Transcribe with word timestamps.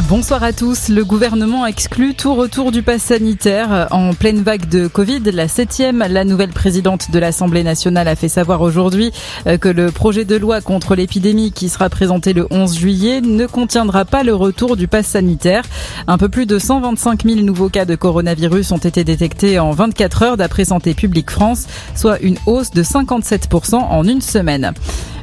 Bonsoir 0.00 0.42
à 0.42 0.54
tous. 0.54 0.88
Le 0.88 1.04
gouvernement 1.04 1.66
exclut 1.66 2.14
tout 2.14 2.34
retour 2.34 2.72
du 2.72 2.82
pass 2.82 3.02
sanitaire. 3.02 3.88
En 3.90 4.14
pleine 4.14 4.42
vague 4.42 4.66
de 4.70 4.86
Covid, 4.86 5.20
la 5.20 5.48
septième, 5.48 5.98
la 6.08 6.24
nouvelle 6.24 6.48
présidente 6.48 7.10
de 7.10 7.18
l'Assemblée 7.18 7.62
nationale 7.62 8.08
a 8.08 8.16
fait 8.16 8.30
savoir 8.30 8.62
aujourd'hui 8.62 9.12
euh, 9.46 9.58
que 9.58 9.68
le 9.68 9.90
projet 9.90 10.24
de 10.24 10.34
loi 10.34 10.62
contre 10.62 10.94
l'épidémie 10.94 11.52
qui 11.52 11.68
sera 11.68 11.90
présenté 11.90 12.32
le 12.32 12.46
11 12.50 12.74
juillet 12.74 13.20
ne 13.20 13.44
contiendra 13.44 14.06
pas 14.06 14.22
le 14.22 14.34
retour 14.34 14.78
du 14.78 14.88
pass 14.88 15.08
sanitaire. 15.08 15.64
Un 16.06 16.16
peu 16.16 16.30
plus 16.30 16.46
de 16.46 16.58
125 16.58 17.24
000 17.24 17.40
nouveaux 17.40 17.68
cas 17.68 17.84
de 17.84 17.94
coronavirus 17.94 18.72
ont 18.72 18.78
été 18.78 19.04
détectés 19.04 19.58
en 19.58 19.72
24 19.72 20.22
heures 20.22 20.36
d'après 20.38 20.64
Santé 20.64 20.94
publique 20.94 21.30
France, 21.30 21.66
soit 21.94 22.18
une 22.20 22.38
hausse 22.46 22.70
de 22.70 22.82
57% 22.82 23.74
en 23.74 24.04
une 24.04 24.22
semaine. 24.22 24.72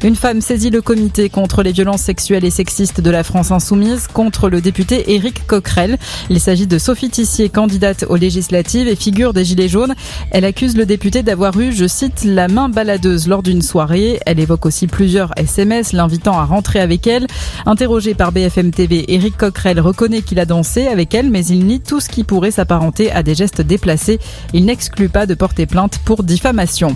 Une 0.02 0.16
femme 0.16 0.40
saisit 0.40 0.70
le 0.70 0.82
comité 0.82 1.28
contre 1.28 1.62
les 1.62 1.74
violences 1.74 2.04
sexuelles 2.04 2.46
et 2.46 2.52
sexistes 2.52 3.02
de 3.02 3.10
la 3.12 3.26
France 3.26 3.52
insoumise 3.52 4.08
contre 4.08 4.48
le 4.48 4.59
député 4.62 5.14
Éric 5.14 5.46
Coquerel. 5.48 5.98
Il 6.30 6.40
s'agit 6.40 6.68
de 6.68 6.78
Sophie 6.78 7.10
Tissier, 7.10 7.50
candidate 7.50 8.06
aux 8.10 8.16
législatives 8.16 8.88
et 8.88 8.96
figure 8.96 9.34
des 9.34 9.46
Gilets 9.46 9.68
jaunes. 9.68 9.96
Elle 10.32 10.46
accuse 10.46 10.76
le 10.76 10.86
député 10.86 11.24
d'avoir 11.24 11.60
eu, 11.60 11.72
je 11.72 11.88
cite, 11.88 12.24
la 12.24 12.48
main 12.48 12.70
baladeuse 12.70 13.28
lors 13.28 13.44
d'une 13.44 13.62
soirée. 13.62 14.20
Elle 14.26 14.40
évoque 14.40 14.66
aussi 14.66 14.88
plusieurs 14.88 15.32
SMS 15.38 15.94
l'invitant 15.94 16.38
à 16.38 16.46
rentrer 16.46 16.80
avec 16.80 17.08
elle. 17.08 17.28
Interrogé 17.66 18.14
par 18.14 18.32
BFM 18.32 18.72
TV, 18.72 19.14
Éric 19.14 19.38
Coquerel 19.38 19.80
reconnaît 19.80 20.22
qu'il 20.22 20.40
a 20.40 20.46
dansé 20.46 20.88
avec 20.88 21.14
elle, 21.14 21.30
mais 21.30 21.46
il 21.46 21.66
nie 21.66 21.80
tout 21.80 22.00
ce 22.00 22.10
qui 22.10 22.24
pourrait 22.24 22.52
s'apparenter 22.52 23.12
à 23.12 23.24
des 23.24 23.36
gestes 23.36 23.62
déplacés. 23.62 24.20
Il 24.54 24.66
n'exclut 24.66 25.10
pas 25.10 25.26
de 25.26 25.34
porter 25.34 25.66
plainte 25.66 26.00
pour 26.06 26.24
diffamation. 26.24 26.96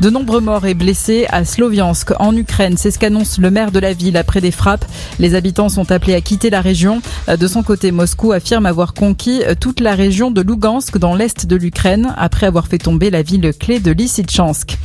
De 0.00 0.10
nombreux 0.10 0.40
morts 0.40 0.66
et 0.66 0.74
blessés 0.74 1.26
à 1.30 1.44
Sloviansk 1.44 2.12
en 2.20 2.36
Ukraine. 2.36 2.76
C'est 2.76 2.90
ce 2.90 2.98
qu'annonce 2.98 3.38
le 3.38 3.50
maire 3.50 3.72
de 3.72 3.78
la 3.78 3.94
ville 3.94 4.18
après 4.18 4.42
des 4.42 4.50
frappes. 4.50 4.84
Les 5.18 5.34
habitants 5.34 5.70
sont 5.70 5.90
appelés 5.90 6.14
à 6.14 6.20
quitter 6.20 6.50
la 6.50 6.60
région. 6.60 7.00
De 7.28 7.46
son 7.46 7.62
côté, 7.62 7.92
Moscou 7.92 8.32
affirme 8.32 8.66
avoir 8.66 8.92
conquis 8.92 9.42
toute 9.58 9.80
la 9.80 9.94
région 9.94 10.30
de 10.30 10.42
Lugansk 10.42 10.98
dans 10.98 11.14
l'est 11.14 11.46
de 11.46 11.56
l'Ukraine 11.56 12.14
après 12.18 12.46
avoir 12.46 12.66
fait 12.66 12.78
tomber 12.78 13.08
la 13.08 13.22
ville 13.22 13.52
clé 13.58 13.80
de 13.80 13.90
Lysychansk 13.90 14.76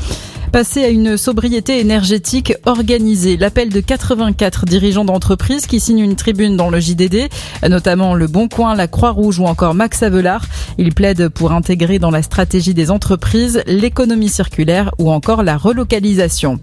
passer 0.51 0.83
à 0.83 0.89
une 0.89 1.15
sobriété 1.15 1.79
énergétique 1.79 2.53
organisée. 2.65 3.37
L'appel 3.37 3.69
de 3.69 3.79
84 3.79 4.65
dirigeants 4.65 5.05
d'entreprises 5.05 5.65
qui 5.65 5.79
signent 5.79 5.99
une 5.99 6.17
tribune 6.17 6.57
dans 6.57 6.69
le 6.69 6.79
JDD, 6.79 7.29
notamment 7.69 8.15
Le 8.15 8.27
Bon 8.27 8.49
Coin, 8.49 8.75
la 8.75 8.87
Croix-Rouge 8.87 9.39
ou 9.39 9.45
encore 9.45 9.73
Max 9.73 10.03
Avelard. 10.03 10.45
Ils 10.77 10.93
plaident 10.93 11.29
pour 11.29 11.53
intégrer 11.53 11.99
dans 11.99 12.11
la 12.11 12.21
stratégie 12.21 12.73
des 12.73 12.91
entreprises 12.91 13.63
l'économie 13.65 14.29
circulaire 14.29 14.91
ou 14.99 15.11
encore 15.11 15.43
la 15.43 15.57
relocalisation. 15.57 16.59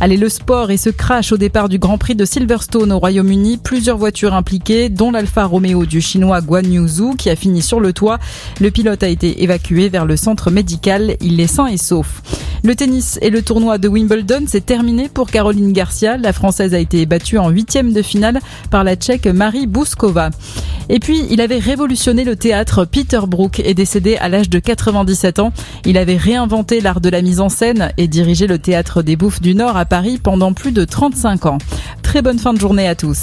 Allez, 0.00 0.16
le 0.16 0.28
sport 0.28 0.70
et 0.70 0.76
ce 0.76 0.90
crash 0.90 1.32
au 1.32 1.36
départ 1.36 1.68
du 1.68 1.78
Grand 1.78 1.98
Prix 1.98 2.14
de 2.14 2.24
Silverstone 2.24 2.92
au 2.92 2.98
Royaume-Uni. 2.98 3.58
Plusieurs 3.58 3.98
voitures 3.98 4.32
impliquées, 4.32 4.88
dont 4.88 5.10
l'Alfa 5.10 5.44
Romeo 5.44 5.86
du 5.86 6.00
chinois 6.00 6.40
Guan 6.40 6.72
Yuzu 6.72 7.16
qui 7.18 7.30
a 7.30 7.36
fini 7.36 7.62
sur 7.62 7.80
le 7.80 7.92
toit. 7.92 8.18
Le 8.60 8.70
pilote 8.70 9.02
a 9.02 9.08
été 9.08 9.42
évacué 9.42 9.88
vers 9.88 10.06
le 10.06 10.16
centre 10.16 10.50
médical. 10.50 11.16
Il 11.20 11.40
est 11.40 11.48
sain 11.48 11.66
et 11.66 11.76
sauf. 11.76 12.22
Le 12.64 12.74
tennis 12.74 13.18
et 13.22 13.30
le 13.30 13.42
tournoi 13.42 13.78
de 13.78 13.88
Wimbledon, 13.88 14.44
c'est 14.46 14.66
terminé 14.66 15.08
pour 15.08 15.30
Caroline 15.30 15.72
Garcia. 15.72 16.16
La 16.16 16.32
Française 16.32 16.74
a 16.74 16.78
été 16.78 17.06
battue 17.06 17.38
en 17.38 17.50
huitième 17.50 17.92
de 17.92 18.02
finale 18.02 18.40
par 18.70 18.84
la 18.84 18.96
Tchèque 18.96 19.26
Marie 19.26 19.66
Bouskova. 19.66 20.30
Et 20.88 20.98
puis, 21.00 21.26
il 21.30 21.40
avait 21.40 21.58
révolutionné 21.58 22.24
le 22.24 22.34
théâtre. 22.34 22.84
Peter 22.84 23.20
Brook 23.26 23.60
est 23.60 23.74
décédé 23.74 24.16
à 24.16 24.28
l'âge 24.28 24.50
de 24.50 24.58
97 24.58 25.38
ans. 25.38 25.52
Il 25.84 25.98
avait 25.98 26.16
réinventé 26.16 26.80
l'art 26.80 27.00
de 27.00 27.10
la 27.10 27.22
mise 27.22 27.40
en 27.40 27.48
scène 27.48 27.92
et 27.96 28.08
dirigé 28.08 28.46
le 28.46 28.58
théâtre 28.58 29.02
des 29.02 29.16
Bouffes 29.16 29.40
du 29.40 29.54
Nord 29.54 29.76
à 29.76 29.84
Paris 29.84 30.18
pendant 30.20 30.52
plus 30.52 30.72
de 30.72 30.84
35 30.84 31.46
ans. 31.46 31.58
Très 32.02 32.22
bonne 32.22 32.38
fin 32.38 32.54
de 32.54 32.60
journée 32.60 32.88
à 32.88 32.94
tous. 32.94 33.18